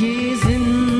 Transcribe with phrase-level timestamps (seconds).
[0.00, 0.99] जिंदगी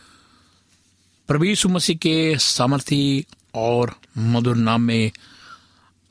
[1.31, 3.25] यीशु मसीह के सामर्थी
[3.55, 5.11] और मधुर नाम में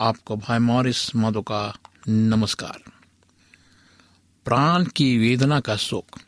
[0.00, 1.78] आपको भाई मॉरिस माधो का
[2.08, 2.80] नमस्कार।
[4.44, 6.20] प्राण की वेदना का शोक।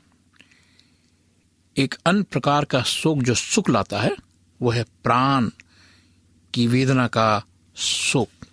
[1.77, 4.17] एक अन्य प्रकार का शोक जो सुख लाता है,
[4.63, 5.51] वह है प्राण
[6.55, 7.45] की वेदना का
[7.77, 8.47] शोक।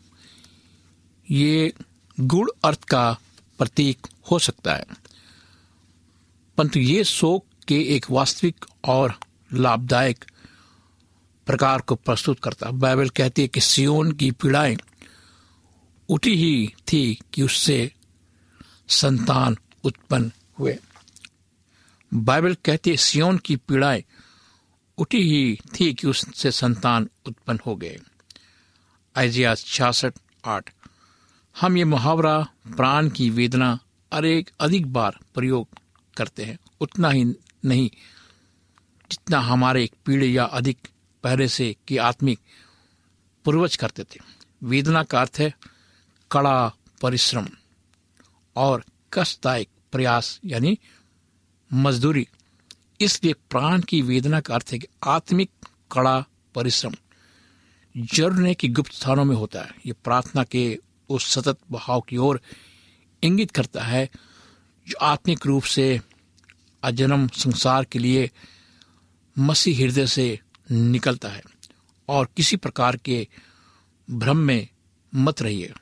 [1.32, 1.74] ये
[2.20, 3.18] गुण अर्थ का
[3.58, 4.86] प्रतीक हो सकता है।
[6.58, 9.20] परंतु ये शोक के एक वास्तविक और
[9.54, 10.26] लाभदायक
[11.46, 14.78] प्रकार को प्रस्तुत करता। बाइबल कहती है कि सियोन की पीड़ाएँ
[16.10, 17.94] उठी ही थी कि उससे
[18.88, 20.80] संतान उत्पन्न हुए।
[22.14, 24.04] बाइबल कहती है सियोन की पीड़ाएँ
[24.98, 28.00] उठी ही थी कि उससे संतान उत्पन्न हो गए।
[29.16, 30.14] आइजिया छियासठ,
[30.46, 30.74] आठ।
[31.62, 33.80] हम ये मुहावरा, प्राण की वेदना,
[34.12, 35.68] अनेक, अधिक बार प्रयोग
[36.18, 37.26] करते हैं। उतना ही
[37.66, 37.90] नहीं
[39.12, 40.88] जितना हमारे एक पीढ़ी या अधिक
[41.24, 42.40] पहले से की आत्मिक
[43.46, 44.20] पूर्वज करते थे।
[44.62, 45.54] वेदना का अर्थ है
[46.32, 46.72] कड़ा
[47.02, 47.48] परिश्रम
[48.56, 48.84] और
[49.14, 50.78] कष्टदायक प्रयास यानी
[51.72, 52.28] मजदूरी।
[53.02, 55.50] इसलिए प्राण की वेदना का अर्थ है कि आत्मिक
[55.92, 56.20] कड़ा
[56.56, 56.96] परिश्रम
[57.96, 60.80] ज़रूर की गुप्त स्थानों में होता है। ये प्रार्थना के
[61.10, 62.42] उस सतत बहाव की ओर
[63.24, 64.10] इंगित करता है
[64.88, 66.00] जो आत्मिक रूप से
[66.84, 68.30] अजन्म संसार के लिए
[69.40, 70.40] मसीह हृदय से
[70.72, 71.42] निकलता है
[72.10, 73.28] और किसी प्रकार के
[74.12, 74.68] भ्रम में
[75.16, 75.74] मत रहिए।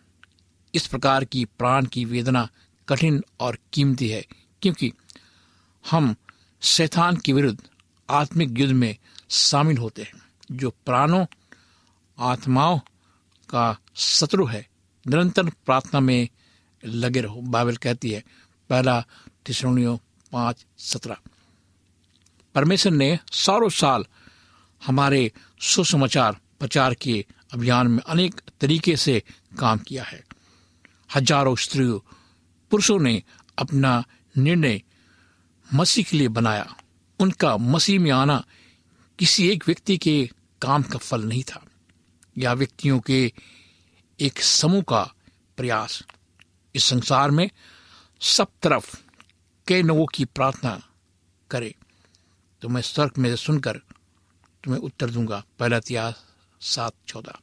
[0.76, 2.50] इस प्रकार की प्राण की वेदना
[2.90, 4.26] कठिन और कीमती है,
[4.62, 4.94] क्योंकि
[5.90, 6.16] हम
[6.62, 7.60] शैतान के विरुद्ध
[8.10, 8.98] आत्मिक युद्ध में
[9.30, 10.14] शामिल होते हैं,
[10.52, 11.26] जो प्राणों,
[12.20, 12.80] आत्माओं
[13.50, 14.68] का शत्रु है।
[15.08, 16.30] निरंतर प्रार्थना में
[16.86, 18.24] लगे रहो, बाइबल कहती है,
[18.70, 19.06] पहला
[19.46, 20.00] तिसरोनियो
[20.32, 21.18] पाँच सत्रह।
[22.58, 24.06] परमेश्वर ने सालों साल
[24.86, 29.24] हमारे सुसमाचार प्रचार के अभियान में अनेक तरीके से
[29.60, 30.24] काम किया है।
[31.16, 32.00] हज़ारों स्त्रियों
[32.72, 33.24] पुरुषों ने
[33.58, 34.04] अपना
[34.38, 34.82] निर्णय
[35.74, 36.76] मसीह के लिए बनाया।
[37.20, 38.46] उनका मसीह में आना
[39.20, 40.30] किसी एक व्यक्ति के
[40.62, 41.66] काम का फल नहीं था।
[42.38, 43.34] या व्यक्तियों के
[44.20, 45.14] एक समूह का
[45.58, 46.04] प्रयास।
[46.76, 47.50] इस संसार में
[48.22, 48.98] सब तरफ़
[49.68, 50.84] कई लोगों की प्रार्थना
[51.52, 51.76] करे।
[52.62, 53.78] तो मैं स्वर्ग में से सुनकर
[54.64, 56.24] तुम्हें उत्तर दूँगा। पहला इतिहास
[56.62, 57.40] सात चौदह।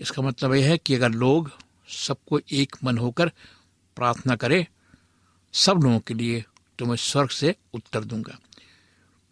[0.00, 1.50] इसका मतलब यह है कि अगर लोग
[1.88, 3.28] सबको एक मन होकर
[3.96, 4.66] प्रार्थना करे,
[5.54, 6.44] सब लोगों के लिए
[6.78, 8.38] तो मैं स्वर्ग से उत्तर दूँगा।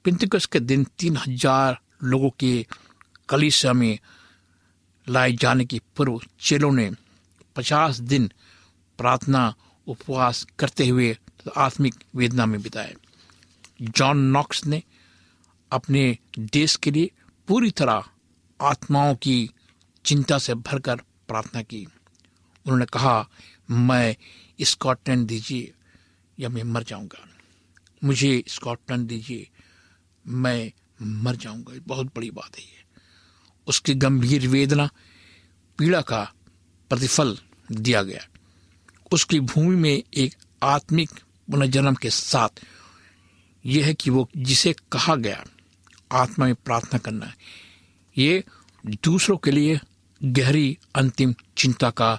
[0.04, 2.66] पिंतकुस के दिन तीन हज़ार लोगों के
[3.28, 3.98] कलिसा में
[5.06, 6.90] लाए जाने के पूर्व चेलों ने
[7.56, 8.30] पचास दिन
[8.98, 9.54] प्रार्थना
[9.86, 11.16] उपवास करते हुए
[11.56, 12.94] आत्मिक वेदना में बिताए।
[13.82, 14.82] जॉन नॉक्स ने
[15.73, 17.11] अपने देश के लिए
[17.49, 18.04] पूरी तरह
[18.61, 19.50] आत्माओं की
[20.04, 21.85] चिंता से भरकर प्रार्थना की।
[22.66, 23.28] उन्होंने कहा,
[23.70, 24.16] मैं
[24.62, 25.73] स्कॉटलैंड दीजिए
[26.40, 27.28] या मैं मर जाऊँगा।
[28.04, 29.49] मुझे स्कॉटलैंड दीजिए,
[30.26, 32.85] मैं मर जाऊँगा। बहुत बड़ी बात है ये।
[33.66, 34.90] उसकी गंभीर वेदना,
[35.78, 36.32] पीड़ा का
[36.88, 37.38] प्रतिफल
[37.73, 38.28] दिया गया।
[39.12, 41.11] उसकी भूमि में एक आत्मिक
[41.50, 42.49] पुनर्जन्म के साथ
[43.64, 45.44] यह है कि वो जिसे कहा गया
[46.12, 47.32] आत्मा में प्रार्थना करना,
[48.16, 48.44] ये
[49.04, 49.78] दूसरों के लिए
[50.20, 52.14] गहरी अंतिम चिंता का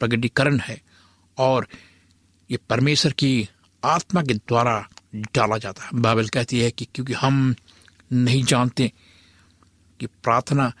[0.00, 0.80] प्रगटीकरण है
[1.38, 1.66] और
[2.50, 3.48] ये परमेश्वर की
[3.82, 4.80] आत्मा के द्वारा
[5.34, 7.54] डाला जाता है। बाइबल कहती है कि क्योंकि हम
[8.12, 8.92] नहीं जानते
[10.00, 10.72] कि प्रार्थना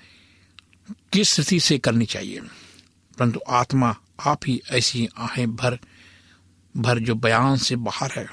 [1.12, 2.40] किस स्थिति से करनी चाहिए,
[3.18, 5.78] परंतु आत्मा आप ही ऐसी आहें भर
[6.74, 8.26] भर जो बयान से बाहर है।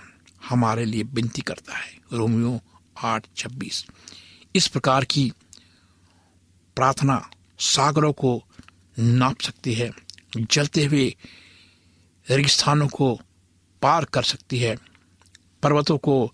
[0.49, 2.61] हमारे लिए विनती करता है। रोमियो
[3.03, 3.85] आठ, छब्बीस।
[4.55, 5.31] इस प्रकार की
[6.75, 8.43] प्रार्थना सागरों को
[8.99, 9.91] नाप सकती है,
[10.37, 11.15] जलते हुए
[12.29, 13.19] रेगिस्तानों को
[13.81, 14.77] पार कर सकती है,
[15.63, 16.33] पर्वतों को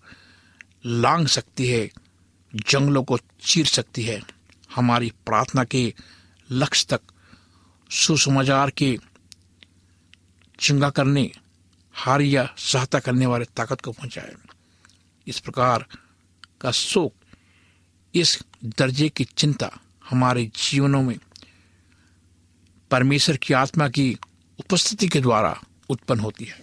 [0.86, 1.90] लांग सकती है,
[2.54, 4.22] जंगलों को चीर सकती है।
[4.74, 5.94] हमारी प्रार्थना के
[6.50, 7.00] लक्ष्य तक
[7.90, 8.98] सुसमाचार के
[10.60, 11.32] चिंगा करने
[11.94, 14.34] हार या सहायता करने वाले ताकत को पहुँचाए।
[15.26, 15.86] इस प्रकार
[16.60, 17.14] का शोक,
[18.14, 19.70] इस दर्जे की चिंता
[20.10, 21.18] हमारे जीवनों में
[22.90, 24.18] परमेश्वर की आत्मा की
[24.60, 26.60] उपस्थिति के द्वारा उत्पन्न होती है।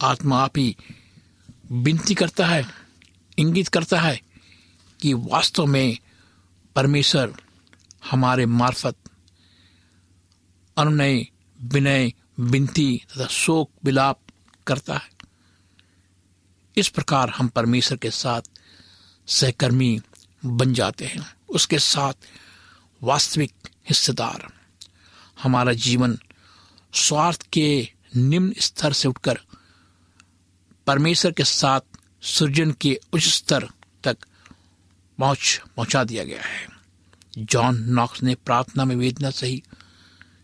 [0.00, 0.76] आत्मा आप ही
[1.72, 2.66] विनती करता है,
[3.38, 4.20] इंगित करता है
[5.00, 5.98] कि वास्तव में
[6.76, 7.34] परमेश्वर
[8.10, 8.96] हमारे मार्फत
[10.76, 11.26] अनुनय,
[11.62, 14.20] विनय विनती तथा शोक विलाप
[14.66, 15.10] करता है।
[16.76, 18.42] इस प्रकार हम परमेश्वर के साथ
[19.26, 20.00] सहकर्मी
[20.44, 22.12] बन जाते हैं। उसके साथ
[23.02, 23.52] वास्तविक
[23.88, 24.52] हिस्सेदार।
[25.42, 26.18] हमारा जीवन
[26.94, 29.38] स्वार्थ के निम्न स्तर से उठकर
[30.86, 31.80] परमेश्वर के साथ
[32.22, 33.68] सृजन के उच्च स्तर
[34.04, 34.18] तक
[35.18, 36.68] पहुँच पहुँचा दिया गया है।
[37.38, 39.62] जॉन नॉक्स ने प्रार्थना में वेदना सही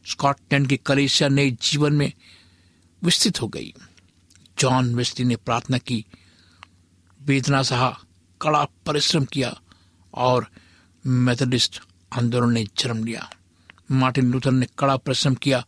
[0.06, 2.12] स्कॉटलैंड की कलेसिया नए जीवन में
[3.02, 3.75] विस्तृत हो गई।
[4.58, 6.06] जॉन वेस्ली ने प्रार्थना की।
[7.23, 8.00] वेदना सहा
[8.42, 9.61] कड़ा परिश्रम किया
[10.14, 10.50] और
[11.06, 11.82] मेथडिस्ट
[12.12, 13.30] आंदोलन ने जन्म लिया।
[13.90, 15.66] मार्टिन लूथर ने कड़ा परिश्रम किया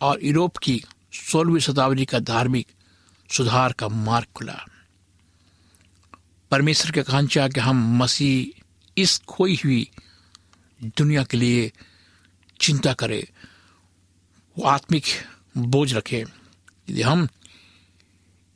[0.00, 2.66] और यूरोप की सोलहवीं शताब्दी का धार्मिक
[3.32, 4.66] सुधार का मार्ग खुला।
[6.50, 8.62] परमेश्वर के कांचा कि हम मसीह
[8.98, 9.90] इस खोई हुई
[10.84, 11.72] दुनिया के लिए
[12.64, 13.24] चिंता करें।
[14.58, 15.04] वो आत्मिक
[15.56, 16.24] बोझ रखे,
[16.90, 17.28] यदि हम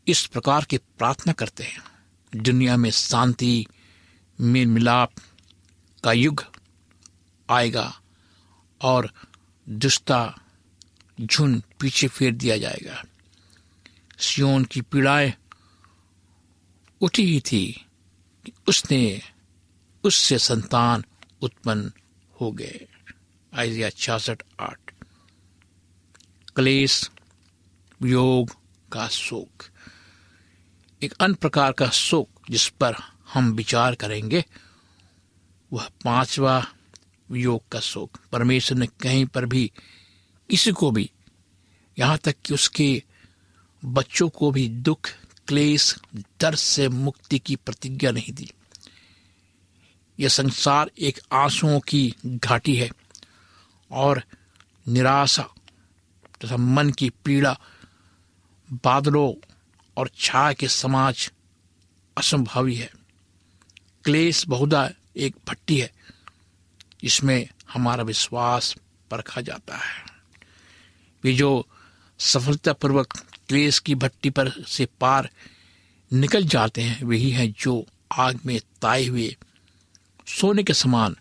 [0.08, 1.82] इस प्रकार की प्रार्थना करते हैं।
[2.36, 3.66] दुनिया में शांति
[4.40, 5.12] मेल मिलाप
[6.04, 6.44] का युग
[7.50, 8.00] आएगा
[8.80, 9.12] और
[9.68, 10.40] दुष्टा
[11.20, 13.04] झुंड पीछे फेर दिया जाएगा।
[14.18, 15.34] सियोन की पीड़ाएँ
[17.00, 17.86] उठी ही थी
[18.46, 19.22] कि उसने
[20.04, 21.04] उससे संतान
[21.42, 21.92] उत्पन्न
[22.40, 22.87] हो गए।
[23.58, 24.90] आइजिया छियासठ आठ।
[26.56, 27.10] क्लेश
[28.02, 28.56] वियोग
[28.92, 29.62] का शोक।
[31.02, 32.94] एक अन्य प्रकार का शोक जिस पर
[33.28, 34.44] हम विचार करेंगे,
[35.72, 36.72] वह पांचवा
[37.30, 39.72] वियोग का शोक। परमेश्वर ने कहीं पर भी
[40.50, 41.10] किसी को भी,
[41.98, 43.02] यहाँ तक कि उसके
[43.84, 45.10] बच्चों को भी दुख,
[45.48, 45.96] क्लेश,
[46.40, 48.52] डर से मुक्ति की प्रतिज्ञा नहीं दी।
[50.20, 52.90] यह संसार एक आंसुओं की घाटी है।
[53.90, 54.22] और
[54.88, 55.42] निराशा
[56.44, 57.58] तथा मन की पीड़ा,
[58.84, 59.32] बादलों
[59.96, 61.32] और छाया के समाज
[62.16, 62.90] असंभावी है।
[64.04, 65.92] क्लेश बहुधा एक भट्टी है
[67.04, 68.76] इसमें हमारा विश्वास
[69.10, 70.04] परखा जाता है।
[71.24, 71.66] वे जो
[72.18, 73.12] सफलतापूर्वक
[73.48, 75.30] क्लेश की भट्टी पर से पार
[76.12, 79.36] निकल जाते हैं वही हैं जो आग में ताए हुए
[80.26, 81.16] सोने के समान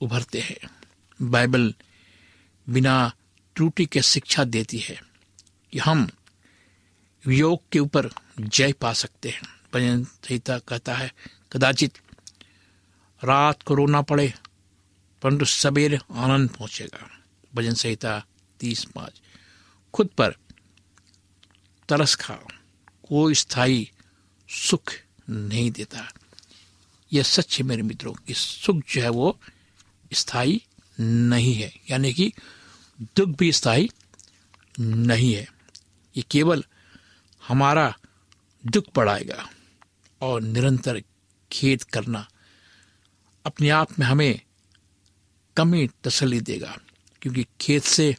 [0.00, 0.79] उभरते हैं।
[1.22, 1.74] बाइबल
[2.68, 3.14] बिना
[3.56, 5.02] त्रुटि के शिक्षा देती है
[5.72, 6.10] कि हम
[7.28, 8.10] योग के ऊपर
[8.40, 9.42] जय पा सकते हैं।
[9.74, 11.14] भजन संहिता कहता है,
[11.52, 11.98] कदाचित
[13.24, 14.34] रात को रोना पड़े,
[15.22, 17.24] परंतु सवेरे आनंद पहुंचेगा।
[17.54, 18.24] भजन संहिता
[18.60, 19.22] तीस पाँच।
[19.94, 20.30] खुद पर
[21.88, 22.34] तरस खा,
[23.08, 23.90] कोई स्थायी
[24.48, 24.92] सुख
[25.30, 26.12] नहीं देता।
[27.12, 29.40] यह सच है मेरे मित्रों, कि सुख जो है वो
[30.12, 30.66] स्थायी
[31.00, 32.32] नहीं है। यानी कि
[33.16, 33.90] दुख भी स्थायी
[34.80, 35.48] नहीं है।
[36.16, 36.64] ये केवल
[37.48, 37.94] हमारा
[38.66, 39.48] दुख बढ़ाएगा
[40.20, 41.02] और निरंतर
[41.52, 42.28] खेद करना
[43.46, 44.40] अपने आप में हमें
[45.56, 46.78] कमी तसली देगा,
[47.22, 48.16] क्योंकि खेद से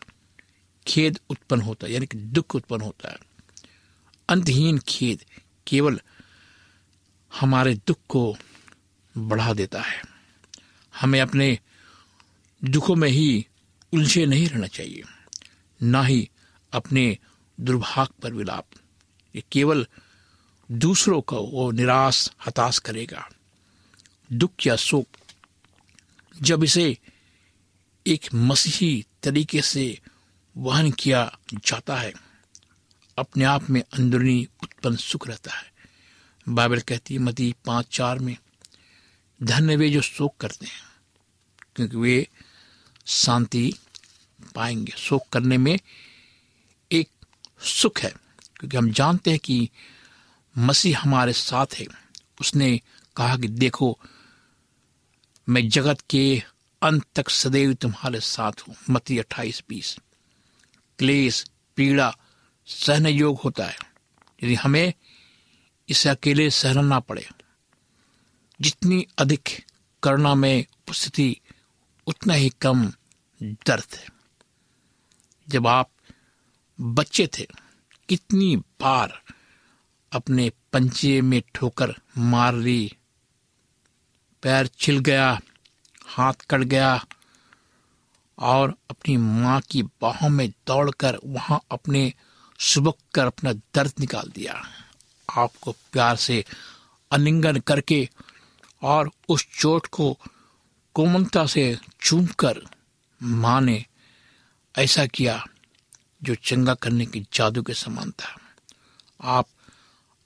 [0.87, 3.17] खेद उत्पन्न होता है, यानी कि दुख उत्पन्न होता है।
[4.29, 5.23] अंतहीन खेद
[5.67, 6.01] केवल
[7.39, 8.37] हमारे दुख को
[9.17, 10.01] बढ़ा देता है।
[11.01, 11.59] हमें अपने
[12.63, 13.47] दुखों में ही
[13.93, 15.03] उलझे नहीं रहना चाहिए।
[15.83, 16.29] ना ही
[16.73, 17.17] अपने
[17.59, 18.65] दुर्भाग पर विलाप।
[19.35, 19.87] ये केवल
[20.71, 23.29] दूसरों को वो निराश, हताश करेगा।
[24.33, 25.07] दुख या शोक,
[26.41, 26.97] जब इसे
[28.07, 29.99] एक मसीही तरीके से
[30.57, 32.13] वहन किया जाता है,
[33.17, 35.73] अपने आप में अंदरूनी उत्पन्न सुख रहता है।
[36.49, 38.37] बाइबल कहती है मती पाँच चार में,
[39.43, 40.81] धन्य वे जो शोक करते हैं,
[41.75, 42.27] क्योंकि वे
[43.05, 43.73] शांति
[44.55, 45.79] पाएँगे। शोक करने में
[46.91, 47.09] एक
[47.61, 48.13] सुख है,
[48.55, 49.69] क्योंकि हम जानते हैं कि
[50.57, 51.85] मसीह हमारे साथ है।
[52.41, 52.81] उसने
[53.15, 53.99] कहा कि देखो,
[55.49, 56.43] मैं जगत के
[56.81, 59.97] अंत तक सदैव तुम्हारे साथ हूँ। मती अट्ठाईस बीस।
[60.99, 62.17] क्लेश, पीड़ा
[62.67, 63.77] सहने योग होता है।
[64.43, 64.93] यदि हमें
[65.89, 67.27] इसे अकेले सहना ना पड़े,
[68.61, 69.49] जितनी अधिक
[70.03, 71.37] करुणा में उपस्थिति
[72.07, 72.85] उतना ही कम
[73.41, 74.07] दर्द है।
[75.49, 75.89] जब आप
[76.81, 77.47] बच्चे थे
[78.09, 79.21] कितनी बार
[80.11, 82.97] अपने पंचे में ठोकर मार ली
[84.43, 85.39] पैर छिल गया
[86.05, 87.05] हाथ कट गया
[88.37, 92.13] और अपनी माँ की बाहों में दौड़कर वहाँ अपने
[92.59, 94.61] सुबक कर अपना दर्द निकाल दिया।
[95.29, 96.45] आपको प्यार से
[97.11, 98.09] अलिंगन करके
[98.81, 100.17] और उस चोट को
[100.95, 101.63] कोमलता से
[102.01, 102.61] चूमकर
[103.21, 103.85] माँ ने
[104.75, 105.43] ऐसा किया
[106.23, 108.35] जो चंगा करने की जादू के समान था।
[109.21, 109.47] आप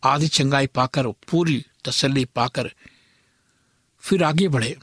[0.03, 2.71] आधी चंगाई पाकर पूरी तसल्ली पाकर
[4.03, 4.75] फिर आगे बढ़े।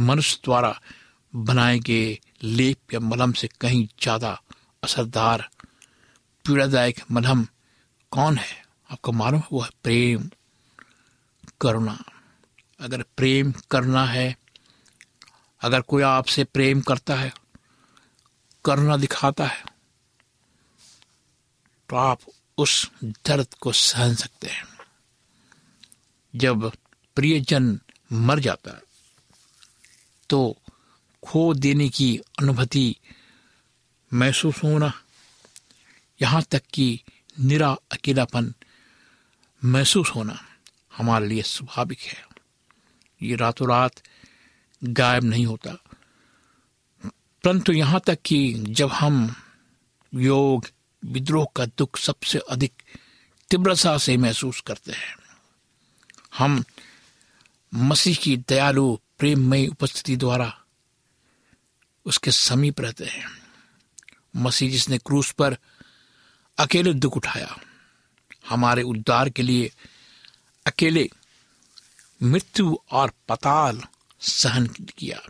[0.00, 0.80] मनुष्य द्वारा
[1.32, 4.40] बनाए गए लेप या मलहम से कहीं ज़्यादा
[4.82, 5.48] असरदार,
[6.44, 7.46] पीड़ादायक मलहम
[8.12, 8.62] कौन है?
[8.90, 10.28] आपको मालूम है वो है प्रेम,
[11.60, 11.98] करुणा।
[12.80, 14.34] अगर प्रेम करना है
[15.62, 17.32] अगर कोई आपसे प्रेम करता है,
[18.64, 19.64] करुणा दिखाता है
[21.88, 22.20] तो आप
[22.58, 24.64] उस दर्द को सहन सकते हैं।
[26.34, 26.70] जब
[27.16, 27.78] प्रियजन
[28.12, 28.82] मर जाता है
[30.30, 30.56] तो
[31.22, 32.94] खो देने की अनुभूति
[34.12, 34.92] महसूस होना,
[36.20, 37.02] यहाँ तक कि
[37.40, 38.52] निरा अकेलापन
[39.62, 40.38] महसूस होना
[40.96, 42.24] हमारे लिए स्वाभाविक है।
[43.20, 44.02] ये रातों रात
[44.84, 45.72] गायब नहीं होता।
[47.44, 49.34] परंतु यहाँ तक कि जब हम
[50.14, 50.66] योग,
[51.04, 52.72] विद्रोह का दुख सबसे अधिक
[53.50, 55.16] तीव्रता से महसूस करते हैं,
[56.38, 56.64] हम
[57.74, 60.64] मसीह की दयालु, प्रेममयी उपस्थिति द्वारा
[62.04, 63.28] उसके समीप रहते हैं।
[64.36, 65.56] मसीह जिसने क्रूस पर
[66.58, 67.56] अकेले दुख उठाया,
[68.48, 69.72] हमारे उद्धार के लिए
[70.66, 71.10] अकेले
[72.22, 73.82] मृत्यु और पताल
[74.22, 75.20] सहन किया।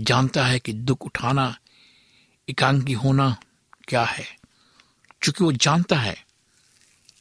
[0.00, 1.58] जानता है कि दुख उठाना
[2.48, 3.36] एकांकी होना
[3.88, 4.24] क्या है?
[5.22, 6.26] क्योंकि वो जानता है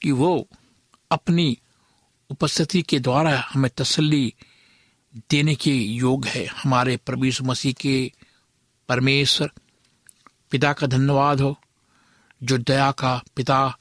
[0.02, 0.48] कि वो
[1.12, 1.58] अपनी
[2.30, 4.34] उपस्थिति के द्वारा हमें तसल्ली
[5.16, 8.12] देने के योग है। हमारे प्रवीष मसीह के
[8.90, 9.52] परमेश्वर,
[10.52, 11.62] पिता का धन्यवाद हो,
[12.44, 13.78] जो दया का पिता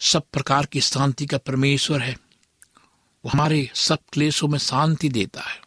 [0.00, 2.16] सब प्रकार की शांति का परमेश्वर है।
[3.24, 5.65] वो हमारे सब क्लेशों में शांति देता है।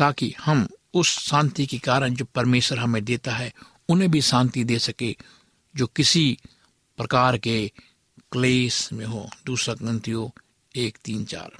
[0.00, 3.54] ताकि हम उस शांति के कारण जो परमेश्वर हमें देता है,
[3.88, 5.16] उन्हें भी शांति दे सके,
[5.76, 6.38] जो किसी
[6.96, 7.72] प्रकार के
[8.32, 10.40] क्लेश में हो। दूसरा ग्रंथियों
[10.76, 11.52] एक तीन चार।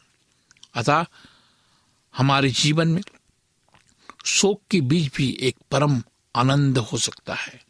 [0.75, 1.05] अतः
[2.17, 3.03] हमारे जीवन में
[4.25, 6.03] शोक के बीच भी एक परम
[6.37, 7.65] आनंद हो सकता है।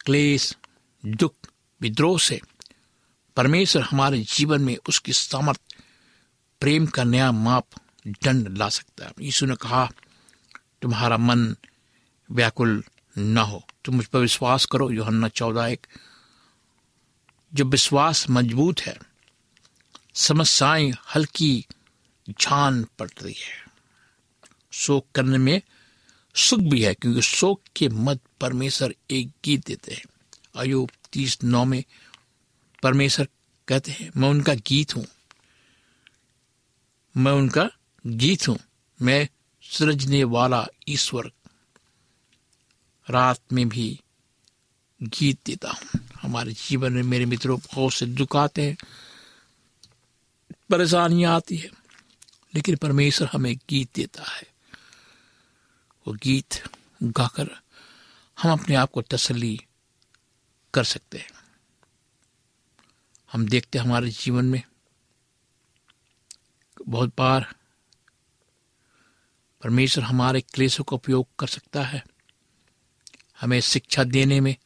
[0.00, 0.56] क्लेश,
[1.06, 1.34] दुख,
[1.80, 2.40] विद्रोह से
[3.36, 5.60] परमेश्वर हमारे जीवन में उसकी सामर्थ,
[6.60, 7.66] प्रेम का नया माप
[8.08, 9.90] दंड ला सकता है। यीशु ने कहा,
[10.82, 11.56] तुम्हारा मन
[12.30, 12.84] व्याकुल
[13.18, 15.86] न हो। तुम मुझ पर विश्वास करो। योहन्ना चौदह एक।
[17.54, 18.98] जब विश्वास मज़बूत है,
[20.14, 21.66] समस्याएँ हल्की
[22.30, 23.64] जान पड़ रही है।
[24.72, 25.62] शोक करने में
[26.34, 30.02] सुख भी है, क्योंकि शोक के मत परमेश्वर एक गीत देते हैं।
[30.56, 31.84] अयुब तीस नौ में
[32.82, 33.28] परमेश्वर
[33.68, 35.06] कहते हैं, मैं उनका गीत हूँ।
[37.16, 37.70] मैं उनका
[38.06, 38.58] गीत हूँ
[39.02, 39.28] मैं
[39.62, 41.32] सृजने वाला ईश्वर।
[43.10, 44.00] रात में भी
[45.02, 48.76] गीत देता हूँ। हमारे जीवन में मेरे मित्रों बहुत से दुख आते हैं,
[50.70, 51.70] परेशानियाँ आती है,
[52.54, 54.46] लेकिन परमेश्वर हमें गीत देता है।
[56.06, 56.62] वो गीत
[57.02, 57.50] गाकर
[58.42, 59.60] हम अपने आप को तसली
[60.74, 61.30] कर सकते हैं।
[63.32, 64.62] हम देखते हैं हमारे जीवन में,
[66.88, 67.54] बहुत बार
[69.62, 72.04] परमेश्वर हमारे क्लेशों का उपयोग कर सकता है।
[73.40, 74.56] हमें शिक्षा देने में,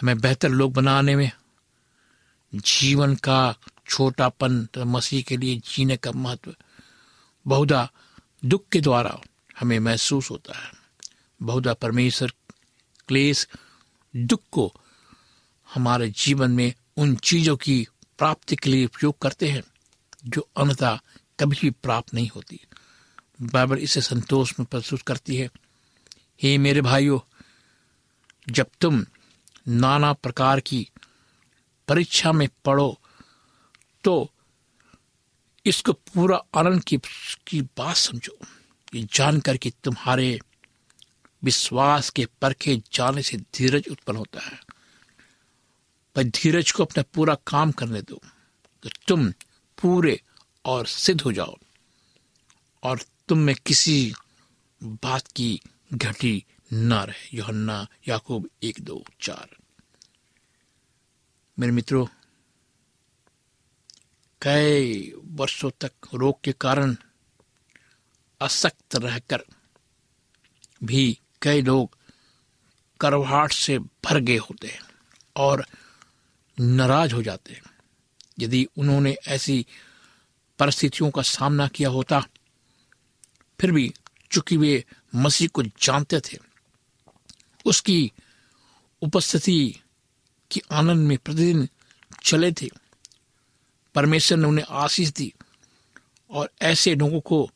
[0.00, 1.30] हमें बेहतर लोग बनाने में,
[2.54, 3.54] जीवन का
[3.88, 6.56] छोटापन तथा मसीह के लिए जीने का महत्व,
[7.46, 7.90] बहुधा
[8.44, 9.20] दुख के द्वारा
[9.60, 10.72] हमें महसूस होता है।
[11.42, 12.32] बहुधा परमेश्वर
[13.08, 13.48] क्लेश,
[14.16, 14.74] दुख को
[15.74, 17.86] हमारे जीवन में उन चीज़ों की
[18.18, 19.62] प्राप्ति के लिए उपयोग करते हैं,
[20.26, 21.00] जो अन्यथा
[21.40, 22.60] कभी भी प्राप्त नहीं होती।
[23.38, 25.48] बाइबल इसे संतोष में प्रस्तुत करती है।
[26.42, 27.18] हे मेरे भाइयों
[28.48, 29.04] जब तुम
[29.68, 30.86] नाना प्रकार की
[31.88, 32.98] परीक्षा में पढ़ो
[34.04, 34.30] तो
[35.66, 36.98] इसको पूरा आनंद की,
[37.46, 38.38] की बात समझो।
[38.94, 40.38] ये जानकर कि तुम्हारे
[41.42, 44.58] विश्वास के परखे जाने से धीरज उत्पन्न होता है।
[46.16, 48.20] पर धीरज को अपना पूरा काम करने दो
[48.82, 49.30] तो तुम
[49.78, 50.20] पूरे
[50.64, 51.56] और सिद्ध हो जाओ।
[52.82, 54.14] और तुम में किसी
[54.82, 55.60] बात की
[55.94, 59.56] घटी न रहे। योहन्ना, याकूब, एक, दो, चार।
[61.58, 62.06] मेरे मित्रों,
[64.42, 66.96] कई वर्षों तक रोग के कारण
[68.40, 69.44] असक्त रहकर
[70.84, 71.98] भी कई लोग
[73.00, 74.80] करवाहट से भर गए होते हैं
[75.36, 75.66] और
[76.60, 77.62] नाराज़ हो जाते हैं।
[78.38, 79.66] यदि उन्होंने ऐसी
[80.58, 82.28] परिस्थितियों का सामना किया होता
[83.60, 83.92] फिर भी
[84.30, 86.38] चूँकि वे मसीह को जानते थे।
[87.66, 88.12] उसकी
[89.02, 89.80] उपस्थिति
[90.50, 91.68] की आनंद में प्रतिदिन
[92.24, 92.68] चले थे।
[93.94, 95.32] परमेश्वर ने उन्हें आशीष दी
[96.30, 97.50] और ऐसे लोगों को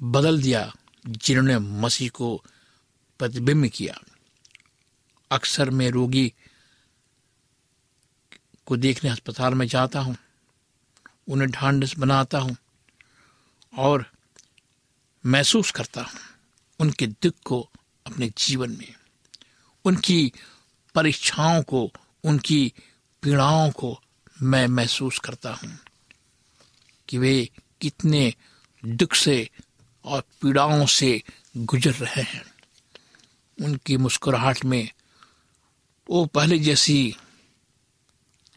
[0.00, 0.72] बदल दिया
[1.06, 2.36] जिन्होंने मसीह को
[3.20, 3.98] प्रतिबिंब किया।
[5.30, 6.32] अक्सर मैं रोगी
[8.66, 10.16] को देखने अस्पताल में जाता हूँ,
[11.28, 12.56] उन्हें ढांढस बनाता हूँ
[13.72, 14.04] और
[15.26, 16.20] महसूस करता हूँ
[16.80, 17.70] उनके दुख को
[18.06, 18.94] अपने जीवन में,
[19.84, 20.32] उनकी
[20.94, 21.92] परीक्षाओं को,
[22.24, 22.72] उनकी
[23.22, 24.00] पीड़ाओं को
[24.42, 25.78] मैं महसूस करता हूँ
[27.08, 28.34] कि वे कितने
[28.86, 29.50] दुख से
[30.04, 31.22] और पीड़ाओं से
[31.56, 32.44] गुजर रहे हैं।
[33.64, 34.90] उनकी मुस्कुराहट में
[36.10, 37.16] वो पहले जैसी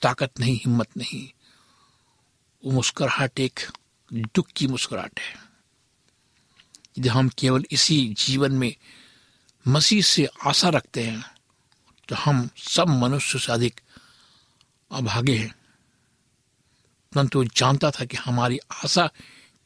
[0.01, 1.29] ताकत नहीं, हिम्मत नहीं,
[2.65, 3.59] वो मुस्कुराहट एक
[4.13, 5.48] दुख की मुस्कुराहट है।
[6.97, 8.75] यदि हम केवल इसी जीवन में
[9.67, 11.23] मसीह से आशा रखते हैं
[12.09, 13.81] तो हम सब मनुष्य से अधिक
[14.91, 15.55] अभागे हैं।
[17.13, 19.09] परंतु जानता था कि हमारी आशा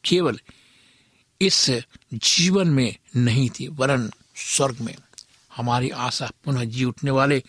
[0.05, 0.39] केवल
[1.41, 1.69] इस
[2.13, 4.95] जीवन में नहीं थी, वरन स्वर्ग में।
[5.55, 7.43] हमारी आशा पुनः जी उठने वाले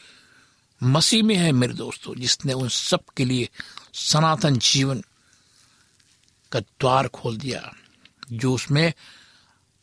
[0.82, 3.48] मसीह में है मेरे दोस्तों, जिसने उन सब के लिए
[3.94, 5.02] सनातन जीवन
[6.52, 7.74] का द्वार खोल दिया,
[8.32, 8.92] जो उसमें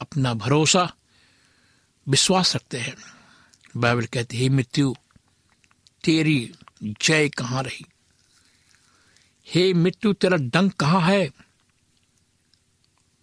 [0.02, 0.94] अपना भरोसा
[2.08, 2.96] विश्वास रखते हैं।
[3.78, 4.96] बाइबल कहती है मृत्यु,
[6.04, 7.86] तेरी जय कहाँ रही?
[9.48, 11.32] हे मृत्यु, तेरा डंक कहाँ है?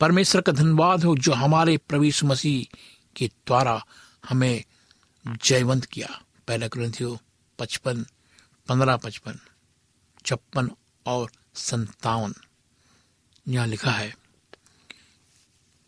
[0.00, 2.76] परमेश्वर का धन्यवाद हो जो हमारे प्रवीष मसीह
[3.16, 3.84] के द्वारा
[4.28, 4.64] हमें
[5.26, 7.20] जयवंत किया। पहला ग्रंथियो
[7.58, 8.06] पचपन,
[8.68, 9.38] पंद्रह पचपन,
[10.26, 10.70] छप्पन
[11.06, 12.34] और संतावन
[13.48, 14.16] यहाँ लिखा है,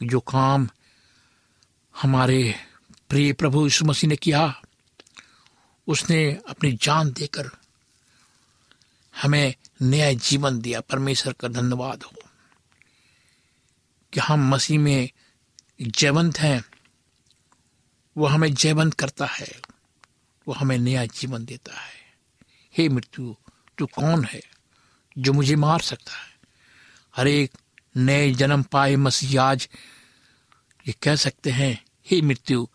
[0.02, 0.68] जो काम
[2.02, 2.54] हमारे
[3.08, 4.62] प्रिय प्रभु यीशु मसीह ने किया।
[5.86, 7.50] उसने अपनी जान देकर
[9.22, 12.12] हमें नया जीवन दिया। परमेश्वर का धन्यवाद हो
[14.12, 15.10] कि हम मसीह में
[15.82, 16.64] जयवंत हैं।
[18.16, 19.60] वो हमें जयवंत करता है।
[20.48, 22.14] वो हमें नया जीवन देता है।
[22.78, 23.36] हे मृत्यु,
[23.78, 24.42] तू कौन है
[25.18, 26.38] जो मुझे मार सकता है?
[27.16, 27.52] हर एक
[27.96, 29.68] नए जन्म पाए मसीह आज
[30.88, 32.68] ये कह सकते हैं हे मृत्यु,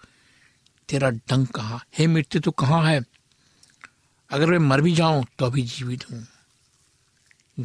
[0.89, 1.84] तेरा डंक कहाँ?
[1.98, 3.06] हे मृत्यु, तू कहाँ है?
[4.30, 6.28] अगर मैं मर भी जाऊँ तो अभी जीवित हूँ।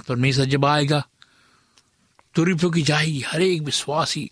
[0.09, 1.07] परमेश्वर जब आएगा
[2.35, 4.31] तुरंत की जाएगी हर एक विश्वासी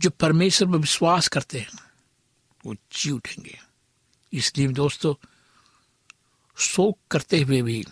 [0.00, 1.78] जो परमेश्वर पर विश्वास करते हैं,
[2.66, 3.60] वो जी उठेंगे।
[4.32, 5.14] इसलिए दोस्तों,
[6.56, 7.84] शोक करते हुए भी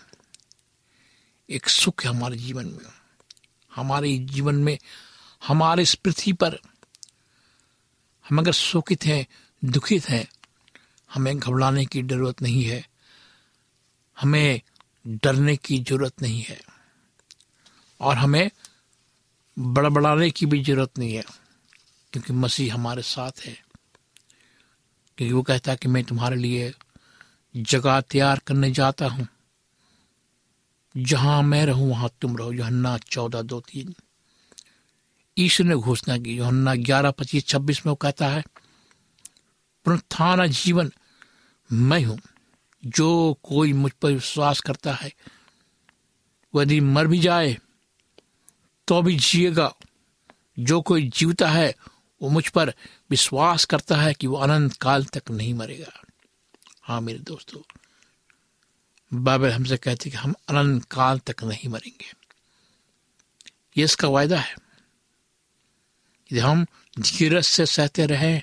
[1.49, 2.93] एक सुख है हमारे जीवन में।
[3.75, 4.79] हमारे जीवन में,
[5.47, 6.59] हमारे इस पृथ्वी पर
[8.29, 9.27] हम अगर शोकित हैं,
[9.65, 10.27] दुखित हैं,
[11.13, 12.89] हमें घबराने की ज़रूरत नहीं है।
[14.19, 14.61] हमें
[15.07, 16.61] डरने की ज़रूरत नहीं है।
[17.99, 18.51] और हमें
[19.59, 21.23] बड़बड़ाने की भी ज़रूरत नहीं है,
[22.13, 23.53] क्योंकि मसीह हमारे साथ है।
[25.17, 26.73] क्योंकि वो कहता है कि मैं तुम्हारे लिए
[27.57, 29.27] जगह तैयार करने जाता हूँ।
[30.97, 33.95] जहाँ मैं रहूँ, वहाँ तुम रहो। योहन्ना चौदह दो तीन।
[35.37, 38.43] ईश्वर ने घोषणा की। योहन्ना ग्यारह, पच्चीस, छब्बीस में वो कहता है
[39.85, 40.91] पुनरुत्थान जीवन
[41.69, 42.19] मैं हूँ।
[42.83, 45.11] जो कोई मुझ पर विश्वास करता है
[46.53, 47.57] यदि मर भी जाए
[48.87, 49.73] तो भी जिएगा।
[50.59, 51.73] जो कोई जीवता है,
[52.21, 52.73] वो मुझ पर
[53.09, 56.01] विश्वास करता है कि वो अनंत काल तक नहीं मरेगा।
[56.83, 57.61] हाँ मेरे दोस्तों,
[59.11, 62.13] बाइबल हमसे कहते कि हम अनंत काल तक नहीं मरेंगे।
[63.77, 64.64] ये इसका वायदा है।
[66.31, 66.65] यदि हम
[66.99, 68.41] धीरज से सहते रहें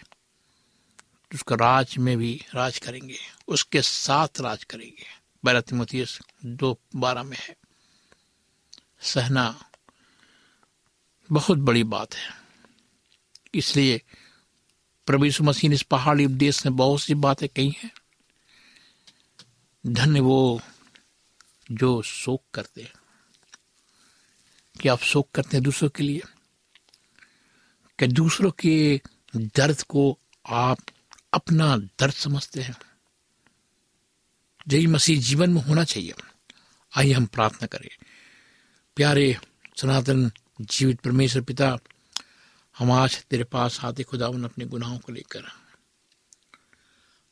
[1.30, 3.18] तो उसका राज में भी राज करेंगे,
[3.48, 5.06] उसके साथ राज करेंगे।
[5.44, 7.56] बैरतिमतीस दो बारह में है।
[9.00, 9.70] सहना
[11.32, 12.30] बहुत बड़ी बात है।
[13.54, 14.02] इसलिए
[15.10, 17.90] यीशु मसीह इस पहाड़ी उपदेश में बहुत सी बातें कही हैं।
[19.86, 20.60] धन्य वो
[21.72, 22.92] जो शोक करते हैं।
[24.80, 26.22] कि आप शोक करते हैं दूसरों के लिए।
[28.02, 29.00] कि दूसरों के
[29.36, 30.78] दर्द को आप
[31.32, 32.76] अपना दर्द समझते हैं।
[34.68, 36.14] यही मसीह जीवन में होना चाहिए।
[36.96, 38.04] आइए हम प्रार्थना करें।
[38.96, 39.38] प्यारे
[39.76, 41.78] सनातन जीवित परमेश्वर पिता,
[42.78, 45.44] हम आज तेरे पास आते खुदावन अपने गुनाहों को लेकर।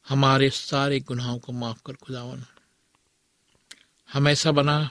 [0.08, 2.44] हमारे सारे गुनाहों को माफ़ कर खुदावन।
[4.12, 4.90] हम ऐसा बना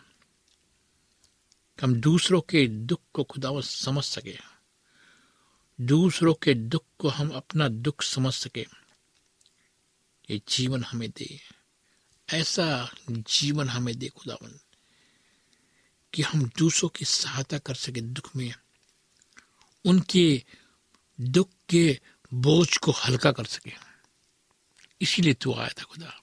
[1.80, 4.59] कि हम दूसरों के दुख को खुदावन समझ सके।
[5.82, 8.66] दूसरों के दुख को हम अपना दुख समझ सके।
[10.30, 11.40] ये जीवन हमें दे।
[12.30, 14.60] ऐसा जीवन हमें दे खुदावन,
[16.14, 18.54] कि हम दूसरों की सहायता कर सके दुख में।
[19.86, 20.44] उनके
[21.22, 22.00] दुख के
[22.34, 23.74] बोझ को हल्का कर सके।
[25.02, 26.22] इसीलिए तू आया था खुदा।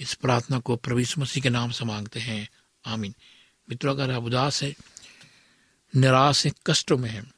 [0.00, 2.48] इस प्रार्थना को प्रभु मसीह के नाम से मांगते हैं।
[2.86, 3.14] आमीन।
[3.68, 4.76] मित्रों, अगर आप उदास है,
[5.96, 7.35] निराश है, कष्टों में हैं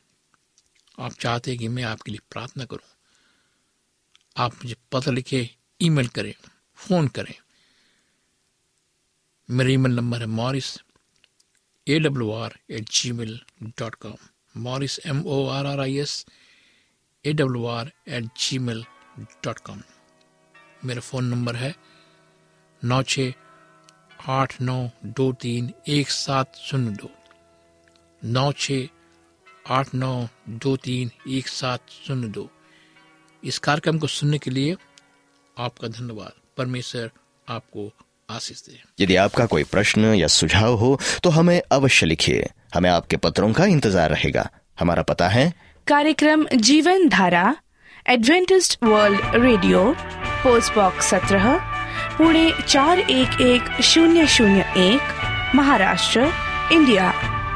[0.99, 2.89] आप चाहते हैं कि मैं आपके लिए प्रार्थना करूँ।
[4.37, 5.49] आप मुझे पत्र लिखे,
[5.81, 6.35] ईमेल करें,
[6.79, 7.35] फ़ोन करें।
[9.49, 10.77] मेरा ईमेल नंबर है Morris
[11.87, 13.39] A W R at gmail
[13.79, 14.17] dot com
[14.63, 16.25] Morris M O R R I S
[17.25, 18.25] A W R at
[18.59, 18.85] gmail
[19.45, 19.83] dot com
[20.85, 21.75] मेरा फ़ोन नंबर है
[22.83, 23.21] नौ छ
[24.29, 24.77] आठ नौ
[25.17, 27.11] दो तीन एक सात शून्य दो।
[28.25, 28.73] नौ छ
[29.71, 30.13] आठ नौ
[30.65, 32.49] दो तीन एक सात शून्य दो।
[33.43, 34.77] इस कार्यक्रम को सुनने के लिए
[35.57, 37.11] आपका धन्यवाद। परमेश्वर
[37.49, 37.91] आपको
[38.31, 43.17] आशीष दे। यदि आपका कोई प्रश्न या सुझाव हो तो हमें अवश्य लिखिए। हमें आपके
[43.19, 45.53] पत्रों का इंतज़ार रहेगा। हमारा पता है।
[45.87, 47.57] कार्यक्रम Jeevan Dhara
[48.07, 49.85] Adventist world radio
[50.43, 51.57] post box सत्रह
[52.19, 56.33] पुणे चार एक एक शून्य शून्य एक महाराष्ट्र
[56.73, 57.13] इंडिया।